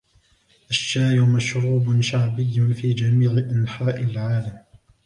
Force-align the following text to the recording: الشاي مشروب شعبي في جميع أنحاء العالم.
الشاي 0.69 1.19
مشروب 1.19 2.01
شعبي 2.01 2.73
في 2.73 2.93
جميع 2.93 3.31
أنحاء 3.31 4.03
العالم. 4.03 4.57